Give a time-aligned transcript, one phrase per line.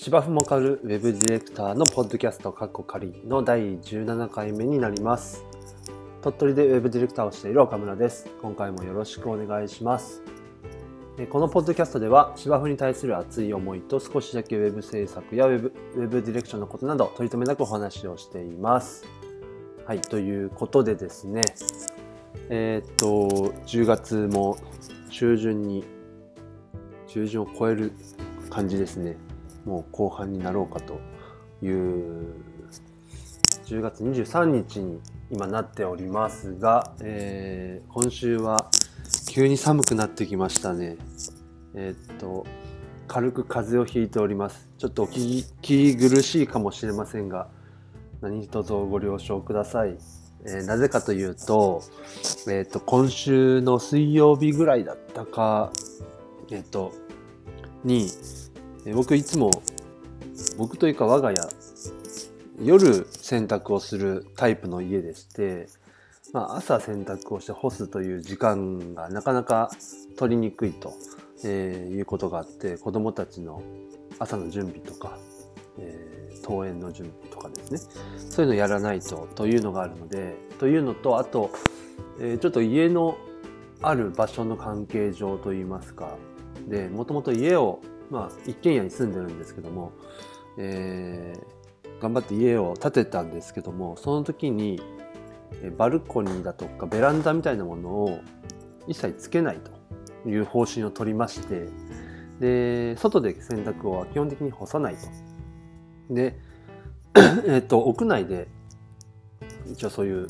[0.00, 5.44] 芝生もかるウェブディレクターのポッドキャストカッコ仮の第17回目になります。
[6.22, 8.30] 鳥取でウェブディレクターをしている岡村です。
[8.40, 10.22] 今回もよろしくお願いします。
[11.30, 19.04] このポッドキャストでは芝生に対する熱い思いと少しだけウェブ制作やウェブウェブディレクションのことなど取り留めなくお話をしています。
[19.84, 21.42] はいということでですね。
[22.50, 24.58] えー、っと10月も
[25.10, 25.84] 中旬に
[27.08, 27.90] 中旬を超える
[28.48, 29.16] 感じですね。
[29.64, 31.00] もう後半になろうかと
[31.64, 32.34] いう
[33.66, 35.00] 10月23日に
[35.30, 38.70] 今なっておりますが、えー、今週は
[39.28, 40.96] 急に寒くなってきましたね。
[41.74, 42.46] えー、っと、
[43.06, 44.68] 軽く風邪をひいております。
[44.78, 47.48] ちょっとお聞き苦しいかもしれませんが、
[48.20, 49.98] 何卒ご了承ください。
[50.44, 51.82] えー、なぜかというと、
[52.48, 55.72] えっと、今週の水曜日ぐらいだったか、
[56.50, 56.92] えっと、
[57.84, 58.08] に、
[58.94, 59.50] 僕いつも、
[60.56, 61.40] 僕というか我が家、
[62.62, 65.68] 夜洗濯をするタイプの家でして、
[66.32, 69.70] まあ、朝洗濯をして干すという時間がなかなか
[70.16, 70.92] 取りにくいと、
[71.44, 73.62] えー、いうことがあって子どもたちの
[74.18, 75.18] 朝の準備とか、
[75.78, 77.78] えー、登園の準備とかですね。
[78.30, 81.50] そういうのやらないとというのがあるのでというのとあと、
[82.20, 83.16] えー、ちょっと家の
[83.80, 86.16] ある場所の関係上といいますか
[86.66, 87.80] でもともと家を、
[88.10, 89.92] まあ、一軒家に住んでるんですけども、
[90.56, 94.80] えー、頑張って家を建てたんですけどもその時に
[95.76, 98.20] バルコニーだとかベランダみたいなものを
[98.86, 99.58] 一切つけない
[100.24, 101.68] という方針を取りまして
[102.40, 106.14] で外で洗濯を基本的に干さないと。
[106.14, 106.38] で、
[107.46, 108.48] えっと、屋内で
[109.70, 110.28] 一応そういう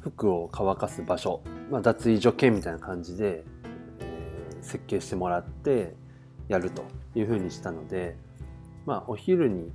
[0.00, 3.44] 服を乾かす場所、まあ、脱衣所兼みたいな感じで、
[4.00, 5.94] えー、設計してもらって
[6.48, 8.16] やるというふうにしたので、
[8.84, 9.72] まあ、お昼に、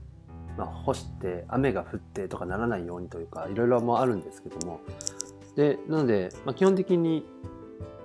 [0.58, 4.82] 干して雨が降ってとかならないようにというかいろいろもあるんですけども。
[5.56, 7.26] でなので、まあ、基本的に、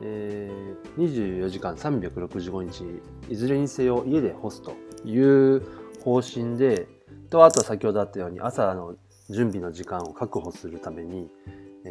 [0.01, 2.85] えー、24時間365日
[3.29, 4.73] いずれにせよ家で干すと
[5.05, 5.63] いう
[6.03, 6.89] 方針で
[7.31, 8.97] とあと先ほどあったように朝の
[9.29, 11.29] 準備の時間を確保するために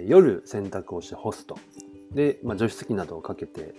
[0.08, 1.58] 夜洗濯をして干すと。
[2.12, 3.76] で、まあ、除湿機などをかけて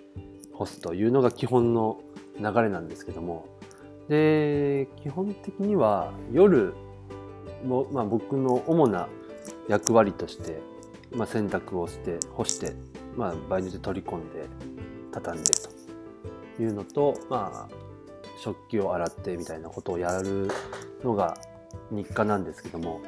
[0.56, 2.00] 干すというのが基本の
[2.38, 3.46] 流れなんですけども。
[4.08, 6.72] で基本的には夜、
[7.92, 9.08] まあ、僕の主な
[9.68, 10.60] 役割として、
[11.12, 12.72] まあ、洗濯をして干して、
[13.16, 14.46] まあ、場合によって取り込んで
[15.12, 15.52] 畳んで
[16.56, 17.74] というのと、まあ、
[18.38, 20.48] 食器を洗ってみたいなことをやる
[21.02, 21.36] のが
[21.90, 23.00] 日課なんですけども。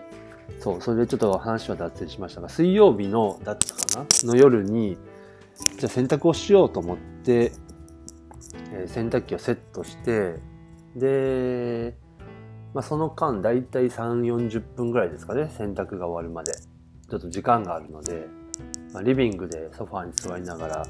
[0.61, 4.33] そうそれでちょっと話は脱線しましたが水曜日のだったかな？
[4.33, 4.97] の夜に
[5.79, 10.37] じゃあ洗濯をしようと思って、えー、洗濯機をセットして
[10.97, 11.95] で、
[12.75, 16.53] まあ、その間だいたい3、40分ぐらいですかね、洗濯が終わるまで。
[17.11, 18.27] ちょっと時間があるので、
[18.93, 20.87] まあ、リビングでソファーに座りながら、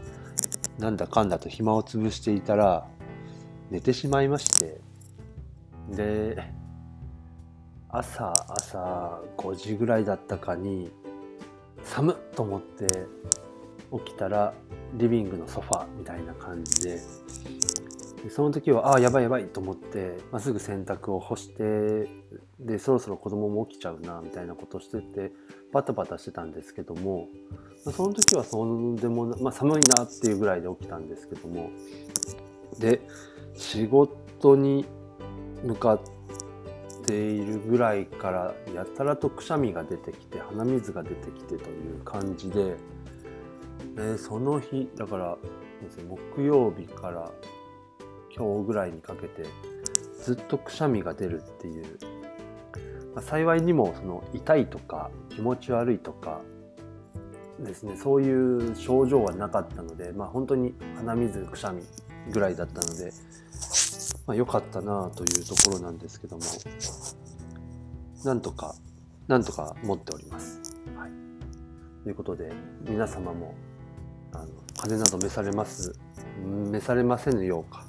[0.78, 2.87] なんだかんだと暇を潰していたら、
[3.71, 4.81] 寝てしまいまして、
[5.91, 6.43] で、
[7.88, 10.91] 朝、朝5時ぐらいだったかに、
[11.84, 13.06] 寒っと思って
[13.93, 14.54] 起きたら、
[14.94, 17.00] リビングのソファみたいな感じで、
[18.22, 22.09] でその時はああやばいやばいと思って、まあ、すぐ洗濯を干して
[22.59, 25.32] でそろそろ子供も起きちゃうなみたいなことしてて
[25.72, 27.28] バタバタしてたんですけども、
[27.84, 31.71] まあ、その時はそんでもまあ、寒いなっていうぐらいで起きたんですけども
[32.78, 33.00] で
[33.54, 34.84] 仕事に
[35.62, 36.00] 向かっ
[37.04, 42.77] ているぐらいからやたらとくしゃみが出てきて鼻水が出てきてという感じで、
[43.98, 45.36] えその日だから
[46.09, 47.31] 木曜日から
[48.34, 49.44] 今日ぐらいにかけて
[50.22, 51.84] ずっとくしゃみが出るっていう、
[53.14, 56.42] まあ、幸いにもその痛いとか気持ち悪いとか
[57.59, 61.83] ですねそういう症状はなかったので、まあ、本当に鼻水くしゃみ
[62.30, 63.12] ぐらいだったので、
[64.27, 66.42] まあ、良かったなというところなんですけども
[68.24, 68.77] なんとか
[69.27, 70.60] なんとか持っております。
[70.97, 71.10] はい、
[72.03, 72.50] ということで
[72.89, 73.54] 皆様も
[74.33, 74.47] あの
[74.77, 75.95] 風邪など召されます
[76.45, 77.84] 召されませぬようか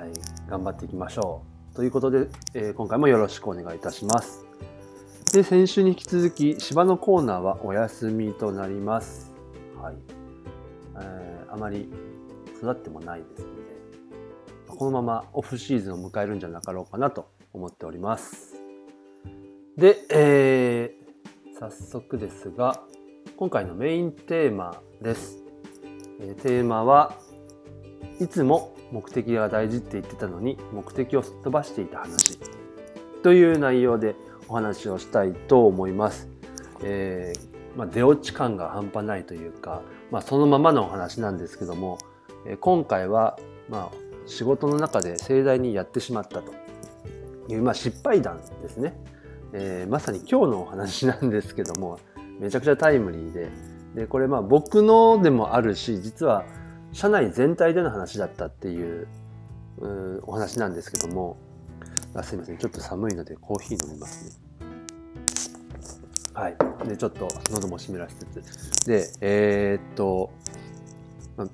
[0.00, 0.12] はい、
[0.48, 1.42] 頑張っていきましょ
[1.72, 1.76] う。
[1.76, 4.46] ということで、えー、今回もよろしくお願いいたします。
[5.34, 9.30] で、先週に引き続き、芝のコーナーはお休みとなります。
[9.78, 9.96] はい。
[10.96, 11.92] えー、あまり
[12.56, 18.54] 育ってもないですので、このままオフシーズンを迎えるんじゃなかろうかなと思っております。
[19.76, 22.82] で、えー、早速ですが、
[23.40, 25.38] 今回のメインテーマです。
[26.20, 27.16] え、テーマは、
[28.20, 32.38] いつも目的が大事って言ってたのに目的をすっ飛ばしていた話
[33.22, 34.14] という内容で
[34.46, 36.28] お話をしたいと思います。
[36.82, 41.96] えー、まあ、出落ち感が半端ないというか、まあ、そのままのお話なんですけども、
[42.44, 43.38] え、今回は、
[43.70, 43.96] まあ、
[44.26, 46.52] 仕事の中で盛大にやってしまったと
[47.48, 49.02] いう、まあ、失敗談ですね、
[49.54, 51.98] えー、まさに今日のお話なんですけども
[52.40, 53.48] めちゃくちゃタイムリーで。
[53.94, 56.44] でこれまあ僕のでもあるし実は
[56.92, 59.08] 社内全体での話だったっていう
[59.78, 61.36] うお話なんですけども。
[62.14, 62.58] あすいません。
[62.58, 64.32] ちょっと寒いのでコーヒー飲みますね。
[66.34, 66.56] はい。
[66.88, 68.86] でちょっと喉も湿らしつつ。
[68.86, 70.32] でえー、っと、
[71.36, 71.46] ま、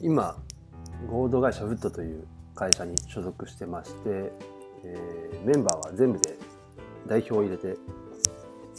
[0.00, 0.36] 今
[1.08, 4.32] 合同会社フットという会社に所属してまして、
[4.84, 6.36] えー、メンバーは全部で
[7.06, 7.76] 代表を入れて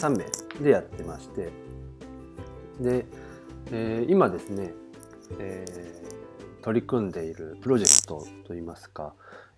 [0.06, 0.26] 3名
[0.64, 1.52] でやってまして
[2.80, 3.06] で、
[3.72, 4.74] えー、今ですね
[5.40, 9.14] えー、取り組んでいるプロジェクトといいますか、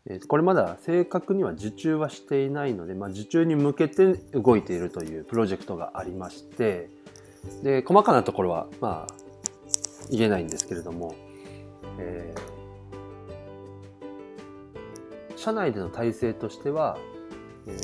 [0.05, 6.89] えー、これまだ正確には受注はしていないので、まあ、受注に向けて動いているというプロジェクトがありまして
[7.63, 9.13] で細かなところはまあ
[10.09, 11.15] 言えないんですけれども、
[11.99, 16.97] えー、社内での体制としては、
[17.67, 17.77] え、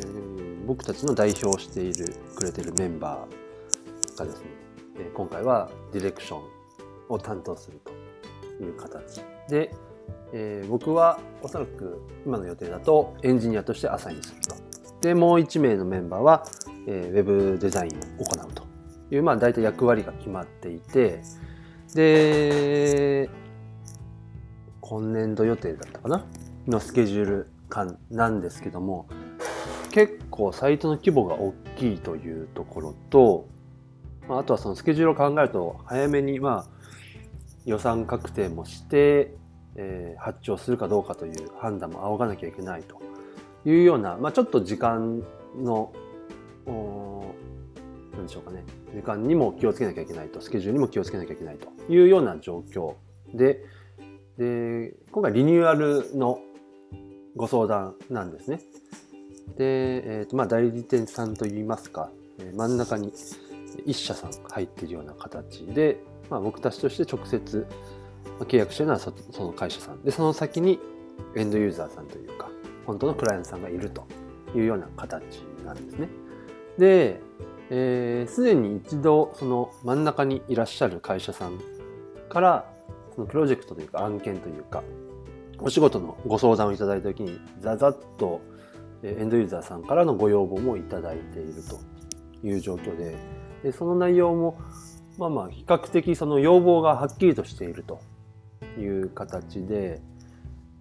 [0.65, 4.45] 僕たちの代表しているくれてるメンバーがですね
[4.97, 6.41] え今回はディレクション
[7.09, 9.74] を担当するという形で、
[10.31, 14.56] えー、僕はおそらく今の予定だとエンジニアとしてアサインすると。
[15.01, 16.45] で、もう1名のメンバーは、
[16.88, 18.63] えー、ウェブデザインを行うと
[19.12, 21.21] いう、まあ大体役割が決まっていて、
[21.94, 23.30] で、
[24.81, 26.25] 今年度予定だったかな？
[26.68, 29.07] のスケジュール感なんですけども、
[29.94, 33.48] 結構サイトの規模が大きいというところと、
[34.28, 36.74] あとはそのスケジュールを考えると早めにまあ
[37.66, 39.36] 予算確定もして、
[39.75, 43.00] えー、発注するかどうかという判断も仰がなきゃいけないと
[43.69, 45.22] いうような、まあ、ちょっと時間
[45.56, 45.94] の
[48.13, 48.63] 何でしょうかね
[48.95, 52.95] 時間にも気をつけなきゃいけないとスケジュールにも気をつけなきゃいけないというような状況
[53.34, 53.63] で
[54.38, 56.40] で今回リニューアルの
[57.36, 58.60] ご相談なんですね。
[59.57, 62.10] で、えーとまあ、代理店さんといいますか、
[62.40, 63.13] え真ん中に
[63.86, 66.00] 一社さん入っているような形で、
[66.30, 67.68] まあ、僕たちとして直接
[68.40, 70.80] 契約してるのはその会社さんでその先に
[71.36, 72.50] エンドユーザーさんというか
[72.86, 74.06] 本当のクライアントさんがいると
[74.56, 76.10] いうような形なんですね。
[76.78, 77.22] で、
[77.69, 81.60] えー、すでに一度その真ん中にいらっしゃる会社さん
[82.30, 82.66] から
[83.16, 84.84] そのプロジェクトというか案件というか
[85.60, 88.42] お仕事のご相談をいただいた時にざざっと
[89.10, 91.80] エンドユーザーさんからのご要望もいただいていると
[92.46, 93.16] いう状況で
[93.64, 94.58] でその内容も
[95.18, 98.00] まあまあ比較的その要望がはっきりとしていると
[98.78, 100.02] いう形で、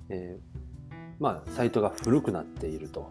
[0.09, 3.11] えー、まあサイトが古くなっていると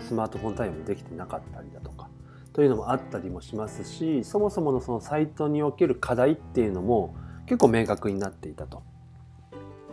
[0.00, 2.08] スマートフォン対応もできてなかったりだとか
[2.52, 7.14] というのもあったりもしますしそもそものそのサイトにおける課題っていうのも
[7.46, 8.82] 結構明確になっていたと。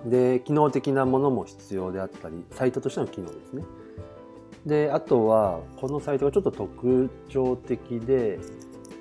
[0.06, 3.64] で機能的なものも必要であったりサイトとしての機能ですね。
[4.66, 8.40] であとはこのサイトがちょっと特徴的で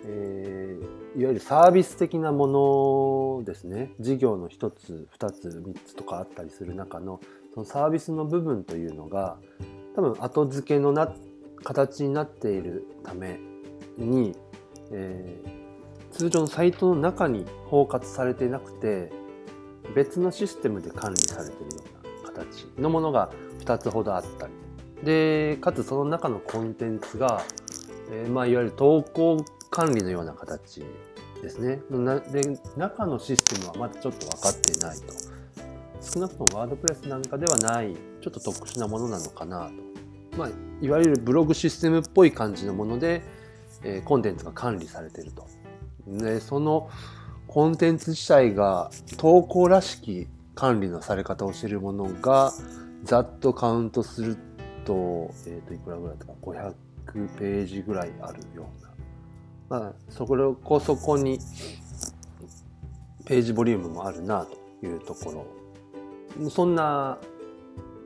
[0.05, 3.93] えー、いわゆるサービス的なものですね。
[4.01, 7.21] 事業の1つ2つ3つとかあったりする中の
[7.55, 9.39] そのサービスの部分というのが
[9.95, 11.15] 多分後付けのな
[11.63, 13.39] 形になっているため
[13.97, 14.35] に、
[14.91, 19.13] えー、通常のサイトの中に包括されてなくて
[19.95, 21.83] 別のシステムで管理されているよ
[22.23, 24.53] うな形のものが2つほどあったり
[25.05, 27.43] でかつその中のコンテンツが、
[28.11, 30.85] えーまあ、いわゆる投稿管理のような形
[31.43, 31.81] ですね。
[32.33, 35.13] で中のシステムはまだちょっと分かっていないと。
[36.01, 40.37] 少なくともワードプレスなんかではないちょっと特殊なものなのかなと。
[40.37, 40.49] まあ、
[40.81, 43.23] いわゆるブログシステムっぽい感じのもので、
[43.85, 45.47] えー、コンテンツが管理されていると。
[46.07, 46.91] でその
[47.47, 52.53] コンテンツ自体が投稿らしき管理のされ方をしているものが
[53.05, 54.52] ざっとカウントすると,、
[54.85, 56.75] とえー、といくらぐらいとか500
[57.39, 58.93] ページぐらいあるような。
[59.69, 61.39] まあ、そこそこに
[63.25, 65.47] ページボリュームもあるなというとこ
[66.39, 66.51] ろ。
[66.51, 67.19] そんな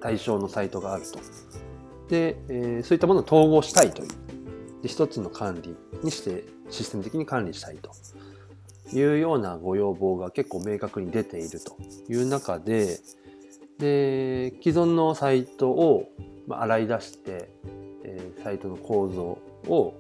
[0.01, 1.19] 対象のサイトがあると。
[2.09, 4.09] で、えー、そういったものを統合したいという。
[4.83, 7.91] で一つの管理にしてシステム的に管理したいと。
[8.93, 11.77] いうようなご要望が結構明確に出ていると
[12.09, 13.01] いう中で
[13.79, 16.09] で既存のサイトを
[16.49, 17.51] 洗い出して、
[18.05, 19.23] え、サイトの構造
[19.71, 19.95] を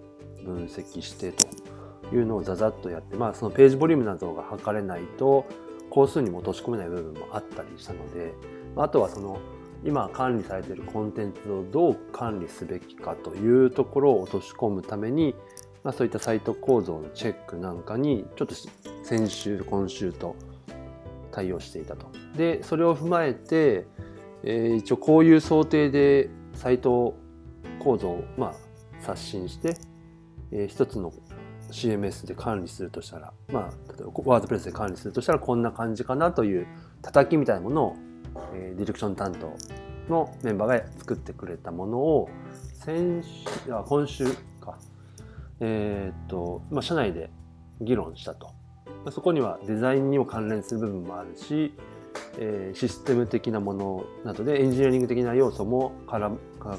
[0.44, 5.44] 分析してというのをざざっとやって、まあ、そのページボリュームなどが測れないと
[5.90, 8.32] 工数にも落とし込めない部分もあったりしたので、
[8.76, 9.40] あとはその
[9.84, 15.34] 今管理されているコンテンツをどう管理すべきかというところを落とし込むために、
[15.84, 18.54] まあ、そういったサイト構造のチェックなんかにちょっと
[19.04, 20.34] 先週今週と
[21.36, 22.10] 対応していたと。
[22.34, 23.86] でそれを踏まえて、
[24.42, 27.14] えー、一応こういう想定でサイト
[27.78, 28.54] 構造を、まあ、
[29.02, 29.76] 刷新して、
[30.50, 31.12] えー、一つの
[31.70, 36.66] CMS で管理するとしたら、まあ、例えばワードプレスで管理するとしたらこんな感じかなという
[37.02, 37.96] 叩きみたいなものを、
[38.54, 39.54] えー、ディレクション担当
[40.10, 42.30] のメンバーが作ってくれたものを
[42.72, 44.24] 先週あ今週
[44.58, 44.78] か
[45.60, 47.28] えー、っと、まあ、社内で
[47.82, 48.55] 議論したと。
[49.10, 51.72] そこにはデザインにも関連する部分もあるし、
[52.38, 56.30] えー、システム的なものなどでエンジニアリング的な要素もから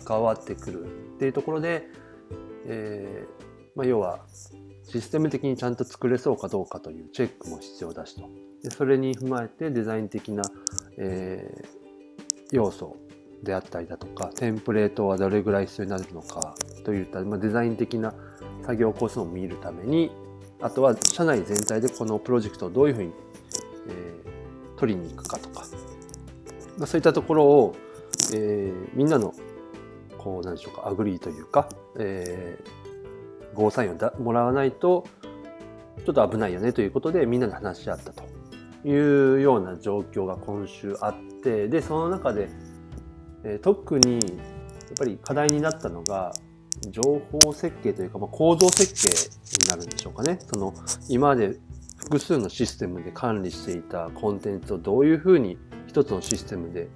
[0.03, 0.88] 関わってくるっ
[1.19, 1.88] ていうところで、
[2.65, 4.19] えーまあ、要は
[4.84, 8.29] システム的にちゃんと作れそうかどうかというチェックも必要だしと。
[8.63, 10.43] でそれに踏まえてデザイン的な、
[10.98, 11.67] えー、
[12.51, 12.98] 要素
[13.43, 18.13] であったりだとか、テンプレートはどれぐらい必要になるのかといった、まあ、デザイン的な
[18.63, 20.10] 作業工数を見るために、
[20.61, 23.11] あとは社内全体でこのプロジェクトをどういうふうに、
[23.89, 25.65] えー、取りに行くかとか、
[26.77, 27.75] まあ、そういったところを、
[28.33, 29.33] えー、みんなの
[30.17, 35.05] こうなんでしょうか agree というか、えー、ゴーサインをだもらわないと
[36.05, 38.23] ちょっと危ないよねということでみんなで話し合ったと
[38.83, 42.49] いうような状況が今週あってでその中で、
[43.43, 44.23] えー、特にやっ
[44.97, 46.33] ぱり課題になったのが
[46.89, 50.39] 情報設計というか、まあ、構造設計になるんでしょうかね。
[50.41, 50.74] その
[51.10, 51.57] 今まで
[51.98, 55.57] 複数のシステムで管理していたコンテンツをどういうふうに
[55.88, 56.89] 一つのシステムで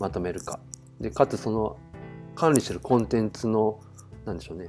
[0.00, 0.60] まとめるか。
[1.00, 1.76] で、かつその
[2.34, 3.80] 管理してるコンテンツの、
[4.24, 4.68] なんでしょうね、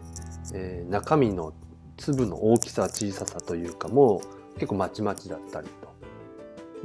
[0.54, 1.54] えー、中身の
[1.98, 4.22] 粒の大きさ小ささというかも
[4.56, 5.94] 結構まちまちだったりと。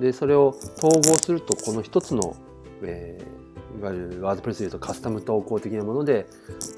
[0.00, 2.36] でそれを統合するとこの一つの、
[2.82, 3.47] えー、
[3.78, 6.26] いわゆるワードプレスでいうとカスタム投稿的なもので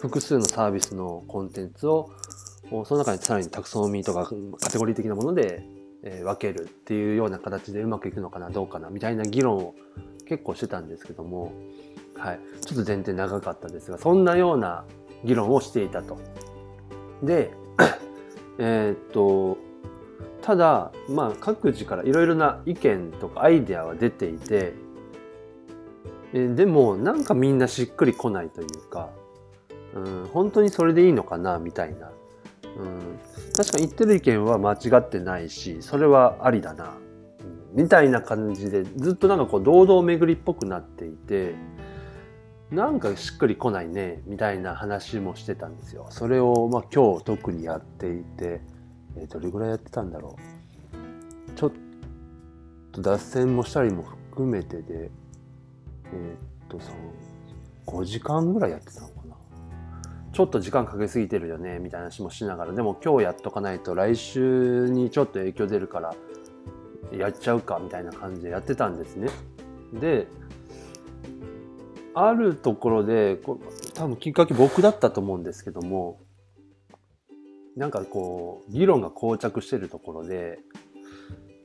[0.01, 2.11] 複数のサービスのコンテンツを
[2.85, 4.31] その中にさらにタクソノミーとか
[4.61, 5.65] カテゴリー的なもので、
[6.03, 9.75] 分けるっていうような形でうまくいくのかなどうかなみたいな議論を
[10.27, 11.53] 結構してたんですけども、
[12.17, 14.85] はい、ちょっと前提長かったですがそんなような
[15.25, 16.19] 議論をしていたと。
[17.23, 17.51] で、
[18.59, 19.59] え、っと、
[20.41, 24.73] ただ、まあ、各自からいろいろな意見とかアイデアは出ていて、
[26.33, 29.11] えでも、なんかみんなしっくりこないというか、
[29.95, 32.11] うん、本当にそれでいいのかな、みたいな。
[32.79, 33.19] うん、
[33.57, 36.95] 確かに言ってる意見は間違ってないし、それはありだな、
[37.75, 41.55] うん、みたいな感じで、ずっとなんかこう、堂々巡りっぽくなっていて、
[42.71, 46.07] なんかしっくりこないねみたいな話もしてたんですよ。
[46.11, 48.61] それをまあ今日特にやっていて、
[49.17, 50.37] えー、どれぐらいやってたんだろ
[51.49, 51.53] う。
[51.57, 51.73] ちょっ
[52.93, 55.11] と脱線もしたりも含めてで、
[56.13, 56.97] えー、っとその
[57.87, 59.37] 5時間ぐらいやってたのかな。
[60.33, 66.15] ちょっと時間かけすぎてるよねみたいな話もしながら、でも今日やっとかないと来週にちょっと影響出るから
[67.13, 69.29] やっちゃうかみたいな感じでやってたんですね。
[69.93, 70.29] で、
[72.15, 73.61] あるところでこ
[73.95, 76.21] 多分きっかけ僕だったと思うんですけども
[77.77, 80.59] なんかこう議論が膠着してるところで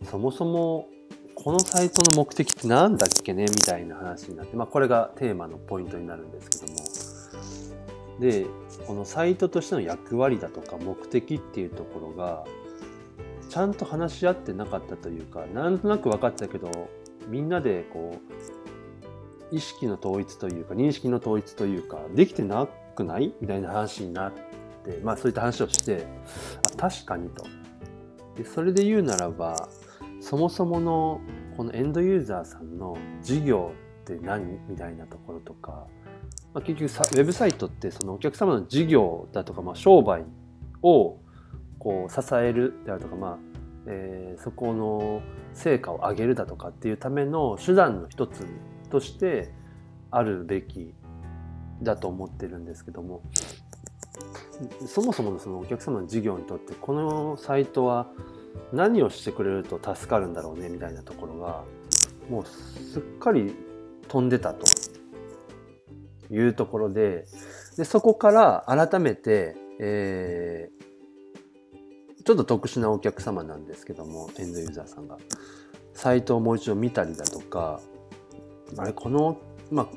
[0.09, 0.87] そもそも
[1.35, 6.79] このサイトの目的って何だっけねみたいな話になって、まあ、これがテーマのポイントになるんですけども。
[8.19, 8.45] で
[8.87, 12.45] このサイトとしての役割だとか目的っていうところが
[13.49, 16.89] ちゃんと話し合ってなかったというかなんとなく分かったけど
[17.27, 18.17] みんなでこ
[19.51, 23.33] う意識の統一というか認識の統一というかできてなくない？
[23.41, 24.33] みたいな話になっ
[24.85, 26.07] てまあそういった話をして
[26.63, 27.43] あ確かにと。
[28.37, 29.67] でそれで言うならば
[30.25, 31.21] そもそもの
[31.55, 35.85] このエンドユーザーさんの事業って何みたいなところとか、
[36.51, 40.23] まあ、結局ウェブサイトってそのお客様の事業だとか、まあ、商売
[40.81, 41.19] を
[41.77, 43.37] こう支えるであるとか、まあ
[43.85, 45.21] えー、そこの
[45.53, 48.47] 成果を上げるだとかっていうための手段の一つ
[48.89, 49.53] として
[50.09, 50.95] あるべき
[51.83, 53.21] だと思ってるんですけども
[54.87, 58.07] そもそものそのお客様の事業にとってこのサイトは
[58.73, 61.63] 何をしてくれると助かるんだろうねみたいなところが
[62.29, 63.55] もうすっかり
[64.07, 64.65] 飛んでたと。
[66.31, 67.27] いうところで
[67.77, 75.19] でそこから改めて、えー、ちょっと特殊なお客様なんですけどもエンドユーザーさんが。
[75.95, 77.79] サイトをもう一度見たりだとか
[78.77, 79.37] あれこの
[79.71, 79.87] まあ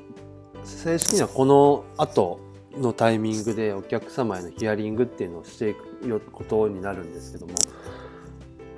[0.63, 2.39] 正式にはこの後
[2.77, 7.53] のタイミングでお客様へのヒアリングっていうのをしていくことになるんですけども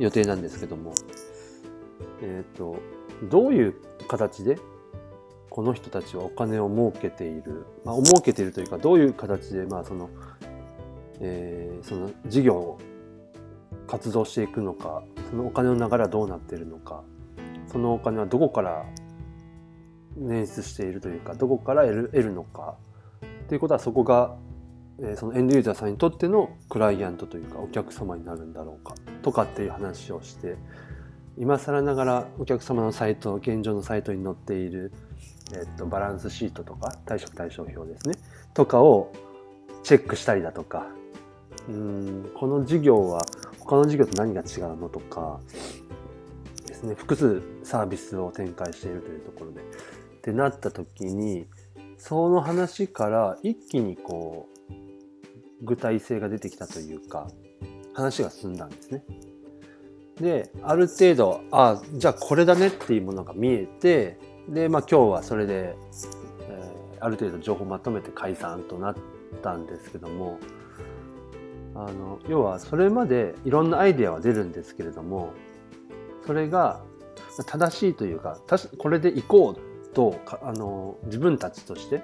[0.02, 0.94] 予定なんですけども。
[2.24, 2.78] えっ、と
[3.30, 3.76] どういう
[4.08, 4.58] 形で
[5.50, 10.10] この人たちはお金を儲けている、まあ、儲けているというかどういう形でまあその、
[11.20, 12.80] えー、その事業を
[13.88, 17.04] 活動していくのかそのお金の流れはどうなっているのか
[17.68, 18.86] そのお金はどこから
[20.20, 22.76] 捻出しているというかどこから得るのか
[23.48, 24.38] ということはそこが、
[25.00, 30.58] え、そのエンドユーザーさんにとってのクライアントというかお客様になるんだろうかとかっていう話をして
[31.38, 34.92] 今更ながらお客様のサイト現状のサイトに載っている、
[35.54, 38.16] えっと、バランスシートとか対象対象表ですね。
[38.54, 39.12] とかを
[39.84, 40.88] チェックしたりだとか。
[41.70, 43.24] うんこの事業は
[43.60, 45.40] 他の事業と何が違うのとか
[46.66, 46.96] ですね。
[46.96, 49.62] 複数サービスを展開しているというところで。
[49.62, 49.64] っ
[50.24, 51.48] てなった時に
[51.98, 54.51] その話から一気にこう
[55.62, 57.28] 具体性が出てきたというか
[57.94, 59.04] 話が進んだんですね。
[60.20, 65.76] である程度あじゃあこれだねっていうものが見えてでまあ今日はそれで、
[66.42, 68.96] えー、ある程度情報まとめて解散となっ
[69.42, 70.38] たんですけども
[71.74, 75.34] あの要はそれまでいろんなアイデアは出るんですけれども
[76.26, 76.82] それが
[77.48, 78.40] 正しいというか
[78.78, 82.04] これでいこうとあの自分たちとして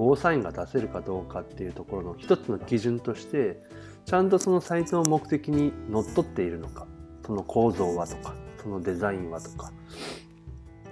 [0.00, 3.60] ゴーサインが出せるかどうかっていうところの一つの基準として
[4.06, 6.86] ちゃんとそのサイトの目的にのっとっているのか。
[7.26, 9.70] その構造はとかそのデザインはとか、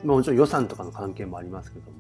[0.05, 1.97] まあ、もちろん予算とかの関係もありますけども。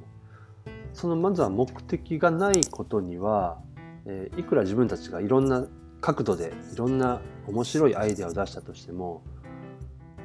[0.93, 3.59] そのまずは目的がないことには、
[4.05, 5.67] え、いくら自分たちがいろんな
[6.03, 9.23] 角度でいろんな面白いアイデアを出したとしても、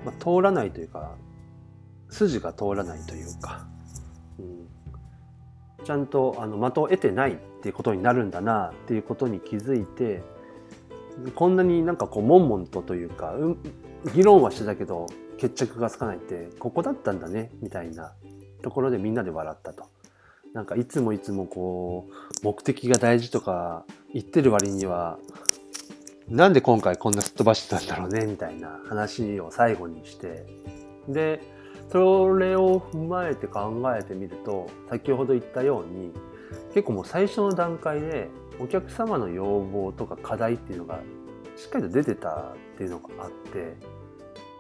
[0.06, 1.16] ま、通らないというか
[2.10, 3.68] 筋が通らないというか、
[5.84, 10.22] ちゃんとあの的を得てないっていうことになるんだなっていうことに気づいて
[11.36, 13.58] こんなになんかこう悶々とというか、うん、
[14.14, 18.14] 議論はしてたけど決着がつかないってここだったんだねみたいな
[18.62, 19.86] ところでみんなで笑ったと。
[20.54, 25.18] なんかいつもいつもこう目的が大事とか言ってる割には
[26.30, 30.46] なんで今回こんなすっ飛ばしてたんだろうねみたいな話を最後にして
[31.08, 31.42] で
[31.90, 36.12] それを踏まえて考えてみると先ほど言ったように
[36.74, 41.00] 結構もう最初の段階でお客様の要望とか課題っていうのが
[41.56, 43.76] しっかりと出てたっていうのがあって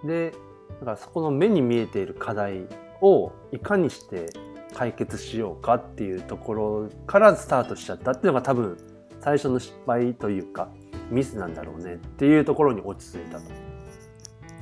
[0.05, 0.31] で
[0.79, 2.67] だからそこの目に見えている課題
[3.01, 4.27] をいかにして
[4.73, 8.77] 解決しようかっていうところからスタートしちゃったっていうのが多分
[9.21, 10.69] 最初の失敗というか
[11.09, 13.43] ミスなんだろうねっていうところに落ち着いたと。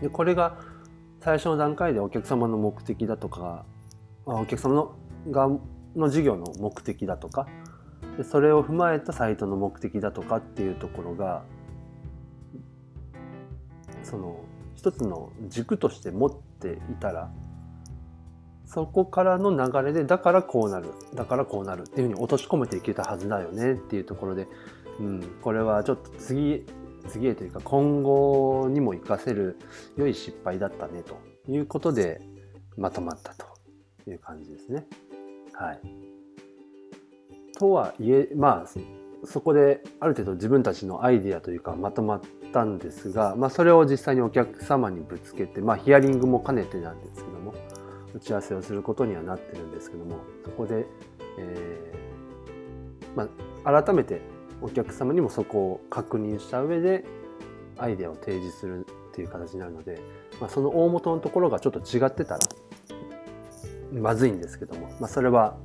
[0.01, 0.59] でこれが
[1.21, 3.65] 最初の段階でお客様の目的だとか
[4.25, 4.95] お客様の
[5.29, 5.49] が
[5.95, 7.47] の事業の目的だとか
[8.17, 11.43] でそれを踏まえたサイトの目的だとかっていうところが
[14.03, 14.43] その
[14.75, 17.31] 一つの軸として持っていたら
[18.65, 24.47] そこからの流れでだからこうなるだからこうなるっていうふうに落とし込めていけたはずだよねっていうところで、
[24.99, 26.65] うん、これはちょっと次
[27.07, 29.57] 次へというか今後にも活かせる
[29.97, 32.21] 良い失敗だったねということで
[32.77, 33.45] まとまったと
[34.09, 34.85] いう感じですね。
[35.53, 35.81] はい。
[37.57, 38.69] とはいえまあ
[39.23, 47.53] そこである程度自分たちのアイデアというかまとまったんですが、まあ、それを実際にお客様にぶつけて、まあ、ヒアリングも兼ねてなんですけども
[48.15, 50.85] 打ち合わせをすることにはなってるんですけどもそこで、
[51.37, 53.27] えーま
[53.63, 54.21] あ、改めて
[54.61, 57.03] お客様にもそこを確認した上で
[57.77, 59.99] アイデアを提示するっていう形になるので、
[60.39, 62.39] まあ、その大元のところがちょっと違ってたら
[63.91, 65.57] まずいんですけども、まあ、それは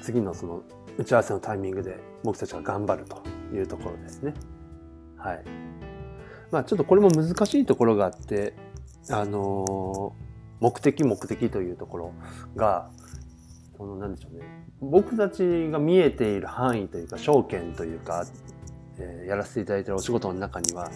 [0.00, 0.62] 次のその
[0.96, 3.22] 打ち合わせのタイミングで僕たちが頑張ると
[3.54, 4.34] いうところですね。
[5.16, 5.44] はい。
[6.50, 8.54] まあちょっとこれも難しいところがあって、
[9.10, 12.12] あのー、目的目的というところ
[12.56, 12.90] が、
[13.78, 14.44] そのなんでしょうね。
[14.80, 18.26] 僕たちが見えている範囲というか、証券というか、
[18.98, 20.90] えー、やらせていただいてるお仕事の中には、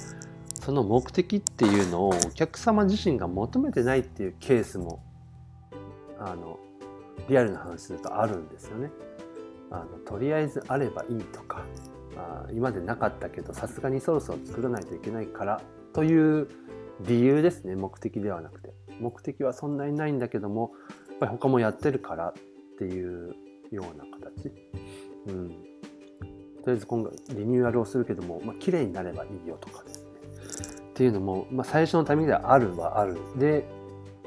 [0.61, 5.03] その目的っていうのをお客様自身が求めてないっていうケースも、
[6.19, 6.59] あの、
[7.29, 8.91] リアルな話するとあるんですよね。
[9.71, 11.65] あのとりあえずあればいいとか、
[12.17, 15.63] あ、今までなかったけどさすがにそろそろ作らないといけないから
[15.95, 16.49] という
[17.01, 20.73] 理由ですね目的ではなくて目的はそんなにないんだけども
[21.09, 22.35] やっぱり他もやってるから
[22.83, 23.35] っていう
[23.71, 24.53] ような形、
[25.29, 25.59] うん、とり
[26.69, 30.13] あえず今後リニューアルをするけども、まあ綺麗になればいいよとかですね。
[30.91, 33.17] っていうのも、まあ、最初のタイミングではあるはある。
[33.37, 33.65] で、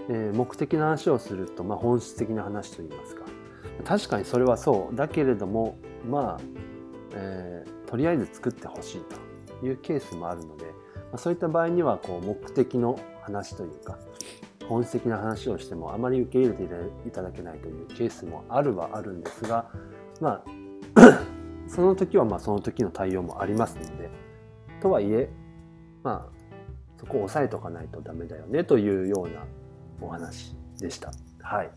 [0.10, 3.24] えー、目的の話をすると、まあ、本質的な話といいますか。
[3.84, 4.96] 確かにそれはそう。
[4.96, 5.78] だけれども
[6.10, 6.44] まあ、
[7.14, 9.02] えー、とりあえず作ってほしい
[9.60, 10.72] というケースもあるので、ま
[11.14, 13.98] あ、そういった場合にはこう目的の話というか
[14.68, 16.64] 本質的な話をしてもあまり受け入れて
[17.08, 19.70] いただけないというケースもあるはあるんですが
[20.20, 20.44] ま
[20.96, 21.20] あ
[21.68, 24.10] その時はまあその時の対応もありますので
[24.82, 25.30] とはいえ
[26.04, 26.36] まあ
[26.98, 29.46] そこを押さえとかないとダメだよねというような
[30.02, 31.12] お話でした。
[31.42, 31.70] はい。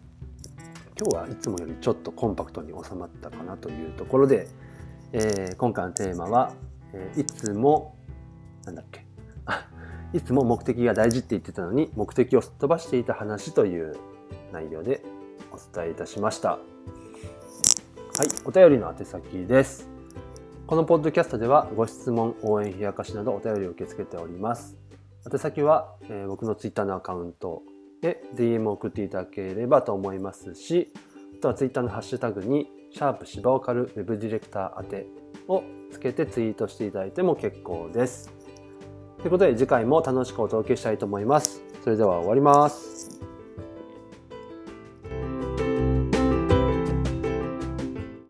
[0.98, 4.48] 今日はいつもよりちょっとコンパクトに収まったかなというところで、
[5.12, 6.52] えー、今回のテーマは、
[6.92, 7.96] えー、いつも、
[8.64, 9.06] なんだっけ、
[10.14, 13.94] いつも目的が大事って言ってたのに目的をすっ飛ばしていた話という
[14.52, 15.02] 内容で
[15.52, 16.50] お伝えいたしました。
[16.50, 16.58] は
[18.24, 19.88] い、お便りの宛先です。
[20.66, 24.76] このポッドキャストではご質問、応援、冷やかしなどお便りを受け付けております。
[25.30, 27.62] 宛先は、えー、僕のツイッターのアカウント
[28.00, 30.92] で DM を送っていただければと思いますし、
[31.38, 35.06] あとはツイッターのハッシュタグに、シャープ芝オカルウェブディレクター宛て
[35.46, 38.37] をつけてツイートしていただいても結構です。
[39.28, 41.60] ということで次回も楽しくお届けしたいと思います。
[41.84, 43.27] それでは終わります。